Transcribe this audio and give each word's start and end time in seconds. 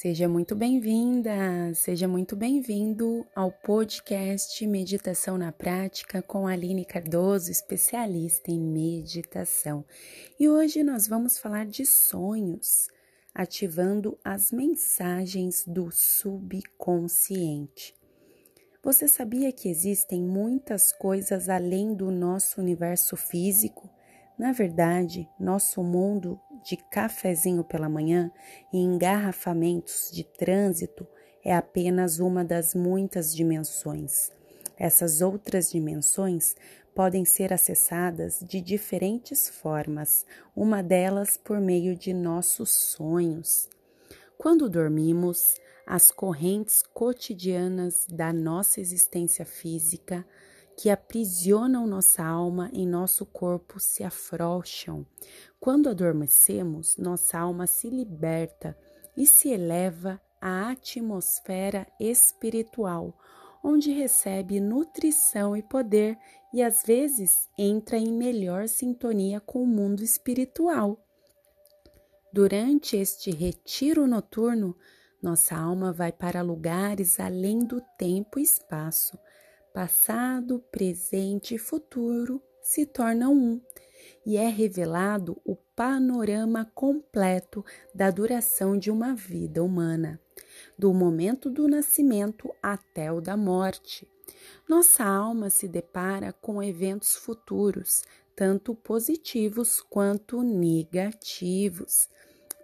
Seja 0.00 0.28
muito 0.28 0.54
bem-vinda, 0.54 1.74
seja 1.74 2.06
muito 2.06 2.36
bem-vindo 2.36 3.26
ao 3.34 3.50
podcast 3.50 4.64
Meditação 4.64 5.36
na 5.36 5.50
Prática 5.50 6.22
com 6.22 6.46
Aline 6.46 6.84
Cardoso, 6.84 7.50
especialista 7.50 8.52
em 8.52 8.60
meditação. 8.60 9.84
E 10.38 10.48
hoje 10.48 10.84
nós 10.84 11.08
vamos 11.08 11.36
falar 11.36 11.66
de 11.66 11.84
sonhos, 11.84 12.86
ativando 13.34 14.16
as 14.24 14.52
mensagens 14.52 15.64
do 15.66 15.90
subconsciente. 15.90 17.92
Você 18.80 19.08
sabia 19.08 19.50
que 19.50 19.68
existem 19.68 20.22
muitas 20.22 20.92
coisas 20.92 21.48
além 21.48 21.92
do 21.92 22.12
nosso 22.12 22.60
universo 22.60 23.16
físico? 23.16 23.90
Na 24.38 24.52
verdade, 24.52 25.28
nosso 25.38 25.82
mundo 25.82 26.40
de 26.62 26.76
cafezinho 26.76 27.64
pela 27.64 27.88
manhã 27.88 28.30
e 28.72 28.78
engarrafamentos 28.78 30.10
de 30.12 30.22
trânsito 30.22 31.04
é 31.44 31.52
apenas 31.52 32.20
uma 32.20 32.44
das 32.44 32.72
muitas 32.72 33.34
dimensões. 33.34 34.30
Essas 34.76 35.20
outras 35.20 35.72
dimensões 35.72 36.54
podem 36.94 37.24
ser 37.24 37.52
acessadas 37.52 38.38
de 38.40 38.60
diferentes 38.60 39.48
formas, 39.48 40.24
uma 40.54 40.82
delas 40.84 41.36
por 41.36 41.60
meio 41.60 41.96
de 41.96 42.12
nossos 42.12 42.70
sonhos. 42.70 43.68
Quando 44.36 44.68
dormimos, 44.68 45.56
as 45.84 46.12
correntes 46.12 46.82
cotidianas 46.94 48.06
da 48.08 48.32
nossa 48.32 48.80
existência 48.80 49.44
física 49.44 50.24
que 50.78 50.90
aprisionam 50.90 51.88
nossa 51.88 52.24
alma 52.24 52.70
em 52.72 52.86
nosso 52.86 53.26
corpo 53.26 53.80
se 53.80 54.04
afrouxam. 54.04 55.04
Quando 55.58 55.88
adormecemos, 55.88 56.96
nossa 56.96 57.36
alma 57.36 57.66
se 57.66 57.90
liberta 57.90 58.78
e 59.16 59.26
se 59.26 59.48
eleva 59.48 60.20
à 60.40 60.70
atmosfera 60.70 61.84
espiritual, 61.98 63.12
onde 63.60 63.90
recebe 63.90 64.60
nutrição 64.60 65.56
e 65.56 65.64
poder 65.64 66.16
e 66.54 66.62
às 66.62 66.84
vezes 66.84 67.48
entra 67.58 67.98
em 67.98 68.12
melhor 68.12 68.68
sintonia 68.68 69.40
com 69.40 69.60
o 69.60 69.66
mundo 69.66 70.04
espiritual. 70.04 70.96
Durante 72.32 72.96
este 72.96 73.32
retiro 73.32 74.06
noturno, 74.06 74.76
nossa 75.20 75.56
alma 75.56 75.92
vai 75.92 76.12
para 76.12 76.40
lugares 76.40 77.18
além 77.18 77.58
do 77.58 77.82
tempo 77.98 78.38
e 78.38 78.44
espaço 78.44 79.18
passado, 79.72 80.62
presente 80.70 81.54
e 81.54 81.58
futuro 81.58 82.42
se 82.60 82.84
tornam 82.84 83.32
um, 83.32 83.60
e 84.24 84.36
é 84.36 84.48
revelado 84.48 85.40
o 85.44 85.56
panorama 85.74 86.70
completo 86.74 87.64
da 87.94 88.10
duração 88.10 88.78
de 88.78 88.90
uma 88.90 89.14
vida 89.14 89.62
humana, 89.62 90.20
do 90.78 90.92
momento 90.92 91.48
do 91.50 91.66
nascimento 91.66 92.52
até 92.62 93.10
o 93.10 93.20
da 93.20 93.36
morte. 93.36 94.06
Nossa 94.68 95.04
alma 95.04 95.48
se 95.50 95.66
depara 95.66 96.32
com 96.32 96.62
eventos 96.62 97.16
futuros, 97.16 98.02
tanto 98.36 98.74
positivos 98.74 99.80
quanto 99.80 100.42
negativos. 100.42 102.08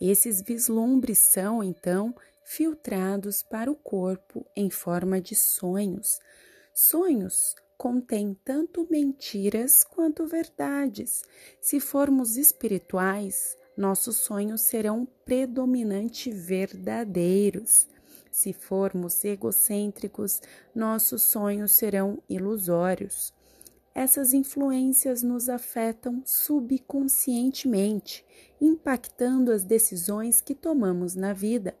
Esses 0.00 0.42
vislumbres 0.42 1.18
são, 1.18 1.62
então, 1.62 2.14
filtrados 2.42 3.42
para 3.42 3.70
o 3.70 3.76
corpo 3.76 4.46
em 4.56 4.70
forma 4.70 5.20
de 5.20 5.36
sonhos, 5.36 6.18
Sonhos 6.82 7.54
contêm 7.76 8.32
tanto 8.42 8.88
mentiras 8.90 9.84
quanto 9.84 10.26
verdades. 10.26 11.22
Se 11.60 11.78
formos 11.78 12.38
espirituais, 12.38 13.54
nossos 13.76 14.16
sonhos 14.16 14.62
serão 14.62 15.06
predominante 15.22 16.30
verdadeiros. 16.30 17.86
Se 18.30 18.54
formos 18.54 19.22
egocêntricos, 19.26 20.40
nossos 20.74 21.20
sonhos 21.20 21.72
serão 21.72 22.22
ilusórios. 22.30 23.34
Essas 23.94 24.32
influências 24.32 25.22
nos 25.22 25.48
afetam 25.48 26.22
subconscientemente, 26.24 28.24
impactando 28.60 29.50
as 29.50 29.64
decisões 29.64 30.40
que 30.40 30.54
tomamos 30.54 31.16
na 31.16 31.32
vida. 31.32 31.76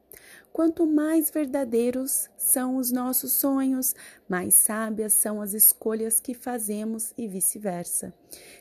Quanto 0.52 0.84
mais 0.84 1.30
verdadeiros 1.30 2.28
são 2.36 2.76
os 2.76 2.90
nossos 2.90 3.34
sonhos, 3.34 3.94
mais 4.28 4.56
sábias 4.56 5.12
são 5.12 5.40
as 5.40 5.54
escolhas 5.54 6.18
que 6.18 6.34
fazemos 6.34 7.14
e 7.16 7.28
vice-versa. 7.28 8.12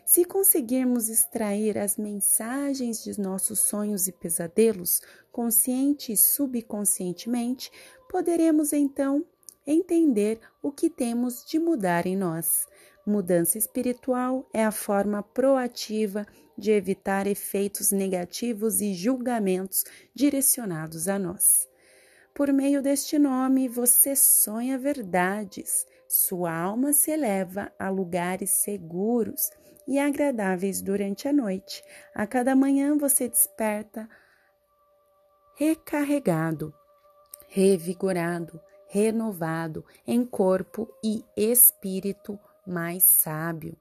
Se 0.06 0.24
conseguirmos 0.24 1.10
extrair 1.10 1.80
as 1.80 1.98
mensagens 1.98 3.04
de 3.04 3.20
nossos 3.20 3.62
sonhos 3.62 4.08
e 4.08 4.12
pesadelos, 4.12 5.02
consciente 5.32 6.14
e 6.14 6.18
subconscientemente, 6.18 7.72
poderemos 8.08 8.72
então 8.72 9.26
entender 9.66 10.40
o 10.62 10.72
que 10.72 10.90
temos 10.90 11.44
de 11.44 11.58
mudar 11.58 12.06
em 12.06 12.16
nós. 12.16 12.68
Mudança 13.10 13.58
espiritual 13.58 14.48
é 14.54 14.64
a 14.64 14.72
forma 14.72 15.24
proativa 15.24 16.28
de 16.56 16.70
evitar 16.70 17.26
efeitos 17.26 17.92
negativos 17.92 18.82
e 18.82 18.94
julgamentos 18.94 19.84
direcionados 20.14 21.08
a 21.08 21.18
nós. 21.18 21.68
Por 22.36 22.54
meio 22.54 22.84
deste 22.84 23.18
nome, 23.18 23.68
você 23.68 24.16
sonha 24.16 24.78
verdades, 24.78 25.88
sua 26.08 26.56
alma 26.56 26.94
se 26.94 27.10
eleva 27.10 27.74
a 27.80 27.90
lugares 27.90 28.52
seguros 28.52 29.50
e 29.88 29.98
agradáveis 29.98 30.80
durante 30.80 31.28
a 31.28 31.34
noite. 31.34 31.84
A 32.14 32.28
cada 32.28 32.56
manhã 32.56 32.96
você 32.96 33.28
desperta 33.28 34.08
recarregado, 35.58 36.72
revigorado, 37.48 38.62
renovado 38.88 39.84
em 40.06 40.24
corpo 40.24 40.88
e 41.04 41.26
espírito 41.36 42.40
mais 42.70 43.04
sábio. 43.04 43.76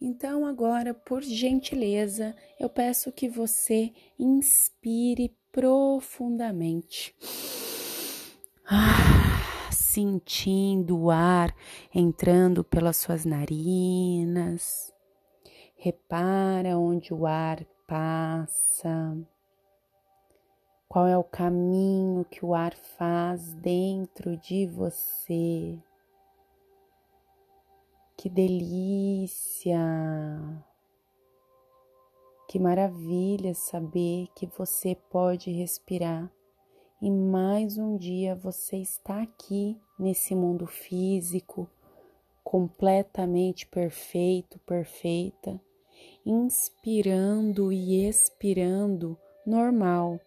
Então, 0.00 0.46
agora, 0.46 0.94
por 0.94 1.22
gentileza, 1.22 2.36
eu 2.60 2.68
peço 2.68 3.10
que 3.10 3.28
você 3.28 3.92
inspire 4.16 5.34
profundamente. 5.50 7.16
Ah, 8.64 9.70
sentindo 9.72 10.96
o 10.96 11.10
ar 11.10 11.52
entrando 11.92 12.62
pelas 12.62 12.98
suas 12.98 13.24
narinas. 13.24 14.92
Repara 15.74 16.78
onde 16.78 17.12
o 17.12 17.26
ar 17.26 17.64
passa. 17.86 19.16
Qual 20.88 21.06
é 21.06 21.18
o 21.18 21.24
caminho 21.24 22.24
que 22.24 22.44
o 22.44 22.54
ar 22.54 22.74
faz 22.74 23.52
dentro 23.54 24.36
de 24.36 24.66
você? 24.66 25.78
Que 28.20 28.28
delícia! 28.28 29.78
Que 32.48 32.58
maravilha 32.58 33.54
saber 33.54 34.26
que 34.34 34.44
você 34.44 34.96
pode 35.08 35.52
respirar 35.52 36.28
e 37.00 37.12
mais 37.12 37.78
um 37.78 37.96
dia 37.96 38.34
você 38.34 38.78
está 38.78 39.22
aqui 39.22 39.80
nesse 39.96 40.34
mundo 40.34 40.66
físico, 40.66 41.70
completamente 42.42 43.64
perfeito, 43.68 44.58
perfeita, 44.66 45.60
inspirando 46.26 47.72
e 47.72 48.04
expirando 48.04 49.16
normal, 49.46 50.18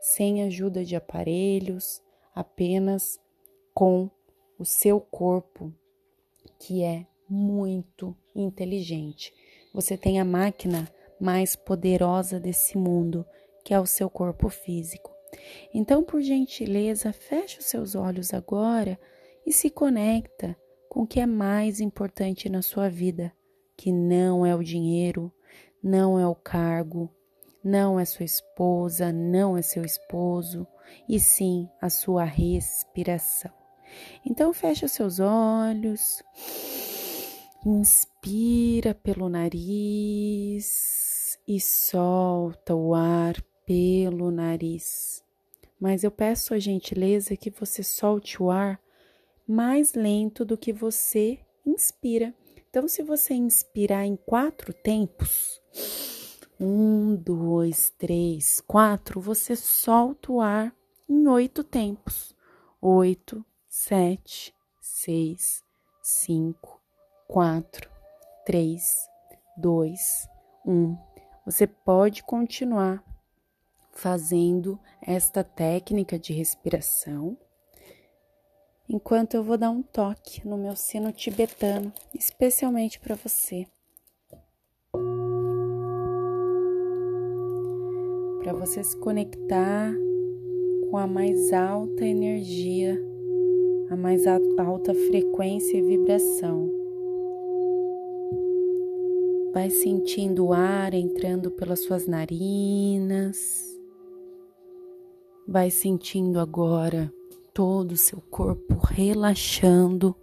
sem 0.00 0.44
ajuda 0.44 0.84
de 0.84 0.94
aparelhos, 0.94 2.00
apenas 2.32 3.18
com 3.74 4.08
o 4.56 4.64
seu 4.64 5.00
corpo, 5.00 5.74
que 6.56 6.84
é 6.84 7.04
muito 7.32 8.14
inteligente. 8.34 9.32
Você 9.72 9.96
tem 9.96 10.20
a 10.20 10.24
máquina 10.24 10.86
mais 11.18 11.56
poderosa 11.56 12.38
desse 12.38 12.76
mundo, 12.76 13.24
que 13.64 13.72
é 13.72 13.80
o 13.80 13.86
seu 13.86 14.10
corpo 14.10 14.50
físico. 14.50 15.10
Então, 15.72 16.04
por 16.04 16.20
gentileza, 16.20 17.10
feche 17.10 17.58
os 17.58 17.64
seus 17.64 17.94
olhos 17.94 18.34
agora 18.34 19.00
e 19.46 19.52
se 19.52 19.70
conecta 19.70 20.54
com 20.90 21.02
o 21.02 21.06
que 21.06 21.20
é 21.20 21.26
mais 21.26 21.80
importante 21.80 22.50
na 22.50 22.60
sua 22.60 22.90
vida, 22.90 23.32
que 23.78 23.90
não 23.90 24.44
é 24.44 24.54
o 24.54 24.62
dinheiro, 24.62 25.32
não 25.82 26.20
é 26.20 26.26
o 26.26 26.34
cargo, 26.34 27.08
não 27.64 27.98
é 27.98 28.04
sua 28.04 28.26
esposa, 28.26 29.10
não 29.10 29.56
é 29.56 29.62
seu 29.62 29.86
esposo, 29.86 30.66
e 31.08 31.18
sim 31.18 31.66
a 31.80 31.88
sua 31.88 32.24
respiração. 32.24 33.50
Então 34.26 34.52
feche 34.52 34.84
os 34.84 34.92
seus 34.92 35.18
olhos. 35.18 36.22
Inspira 37.64 38.92
pelo 38.92 39.28
nariz 39.28 40.68
e 41.46 41.60
solta 41.60 42.74
o 42.74 42.92
ar 42.92 43.40
pelo 43.64 44.32
nariz. 44.32 45.22
Mas 45.80 46.02
eu 46.02 46.10
peço 46.10 46.54
a 46.54 46.58
gentileza 46.58 47.36
que 47.36 47.50
você 47.50 47.84
solte 47.84 48.42
o 48.42 48.50
ar 48.50 48.80
mais 49.46 49.94
lento 49.94 50.44
do 50.44 50.58
que 50.58 50.72
você 50.72 51.38
inspira. 51.64 52.34
Então, 52.68 52.88
se 52.88 53.00
você 53.00 53.32
inspirar 53.34 54.04
em 54.04 54.16
quatro 54.16 54.74
tempos, 54.74 55.60
um, 56.58 57.14
dois, 57.14 57.90
três, 57.90 58.60
quatro, 58.60 59.20
você 59.20 59.54
solta 59.54 60.32
o 60.32 60.40
ar 60.40 60.74
em 61.08 61.28
oito 61.28 61.62
tempos: 61.62 62.34
oito, 62.80 63.44
sete, 63.68 64.52
seis, 64.80 65.62
cinco, 66.02 66.81
quatro, 67.32 67.88
três, 68.44 69.08
dois, 69.56 70.28
um. 70.66 70.94
Você 71.46 71.66
pode 71.66 72.22
continuar 72.22 73.02
fazendo 73.90 74.78
esta 75.00 75.42
técnica 75.42 76.18
de 76.18 76.34
respiração 76.34 77.38
enquanto 78.86 79.32
eu 79.32 79.42
vou 79.42 79.56
dar 79.56 79.70
um 79.70 79.82
toque 79.82 80.46
no 80.46 80.58
meu 80.58 80.76
sino 80.76 81.10
tibetano, 81.10 81.90
especialmente 82.14 83.00
para 83.00 83.14
você. 83.14 83.66
Para 88.42 88.52
você 88.52 88.84
se 88.84 88.96
conectar 88.98 89.90
com 90.90 90.98
a 90.98 91.06
mais 91.06 91.50
alta 91.50 92.04
energia, 92.04 93.02
a 93.88 93.96
mais 93.96 94.26
alta 94.26 94.92
frequência 94.92 95.78
e 95.78 95.82
vibração. 95.82 96.81
Vai 99.52 99.70
sentindo 99.70 100.46
o 100.46 100.52
ar 100.52 100.94
entrando 100.94 101.50
pelas 101.50 101.80
suas 101.80 102.06
narinas. 102.06 103.38
Vai 105.46 105.70
sentindo 105.70 106.40
agora 106.40 107.12
todo 107.52 107.92
o 107.92 107.96
seu 107.96 108.20
corpo 108.20 108.74
relaxando 108.76 110.16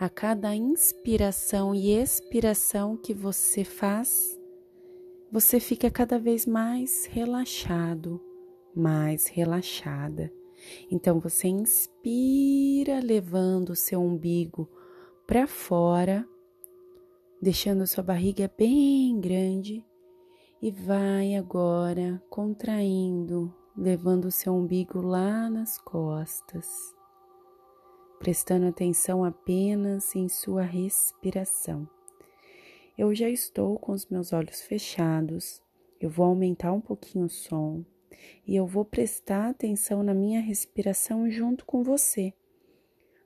a 0.00 0.08
cada 0.08 0.54
inspiração 0.54 1.74
e 1.74 1.90
expiração 1.90 2.96
que 2.96 3.12
você 3.12 3.64
faz, 3.64 4.40
você 5.30 5.60
fica 5.60 5.90
cada 5.90 6.18
vez 6.18 6.46
mais 6.46 7.04
relaxado, 7.04 8.18
mais 8.74 9.26
relaxada. 9.26 10.32
Então 10.90 11.20
você 11.20 11.48
inspira, 11.48 12.98
levando 12.98 13.70
o 13.70 13.76
seu 13.76 14.00
umbigo 14.00 14.66
para 15.26 15.46
fora, 15.46 16.26
deixando 17.40 17.86
sua 17.86 18.04
barriga 18.04 18.50
bem 18.58 19.18
grande 19.20 19.84
e 20.60 20.70
vai 20.70 21.34
agora 21.34 22.22
contraindo 22.28 23.54
levando 23.76 24.26
o 24.26 24.30
seu 24.30 24.52
umbigo 24.52 25.00
lá 25.00 25.48
nas 25.48 25.78
costas, 25.78 26.66
prestando 28.18 28.66
atenção 28.66 29.24
apenas 29.24 30.14
em 30.14 30.28
sua 30.28 30.62
respiração. 30.62 31.88
Eu 32.98 33.14
já 33.14 33.30
estou 33.30 33.78
com 33.78 33.92
os 33.92 34.06
meus 34.08 34.34
olhos 34.34 34.60
fechados, 34.60 35.62
eu 35.98 36.10
vou 36.10 36.26
aumentar 36.26 36.72
um 36.72 36.80
pouquinho 36.80 37.24
o 37.24 37.30
som 37.30 37.82
e 38.46 38.54
eu 38.54 38.66
vou 38.66 38.84
prestar 38.84 39.48
atenção 39.48 40.02
na 40.02 40.12
minha 40.12 40.42
respiração 40.42 41.30
junto 41.30 41.64
com 41.64 41.82
você. 41.82 42.34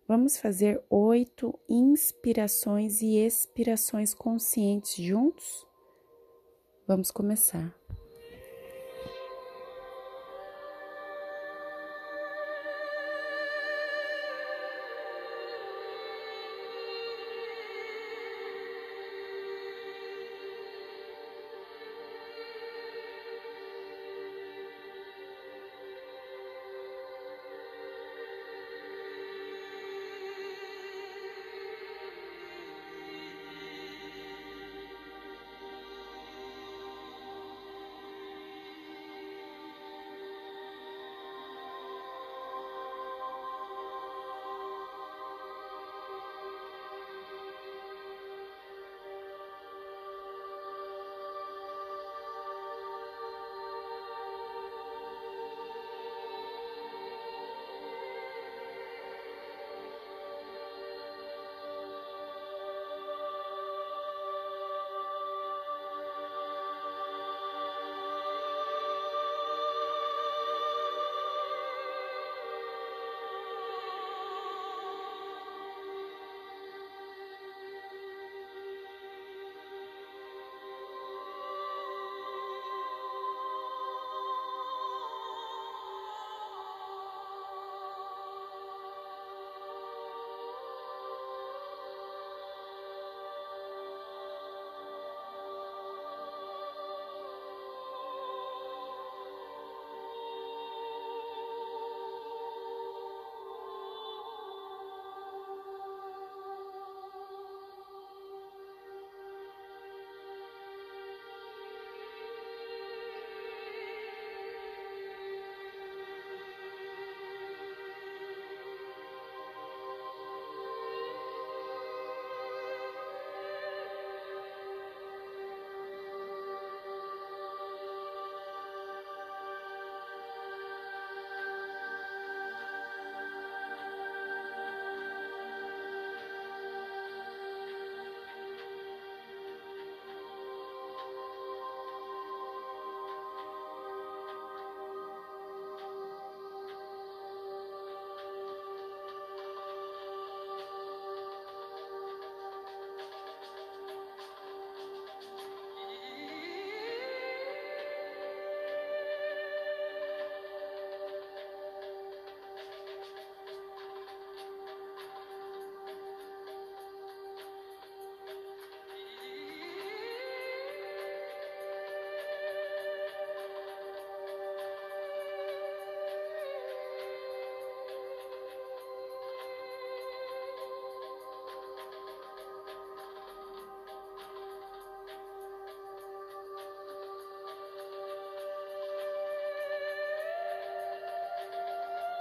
Vamos 0.06 0.37
fazer 0.37 0.83
oito 0.91 1.59
inspirações 1.67 3.01
e 3.01 3.17
expirações 3.17 4.12
conscientes 4.12 4.97
juntos? 4.97 5.67
Vamos 6.87 7.11
começar. 7.11 7.75